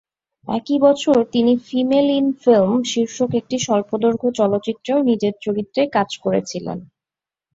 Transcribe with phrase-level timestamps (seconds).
[0.47, 6.77] একই বছর তিনি "ফিমেল ইন ফিল্ম" শীর্ষক একটি স্বল্পদৈর্ঘ্য চলচ্চিত্রেও নিজের চরিত্রে কাজ করেছিলেন।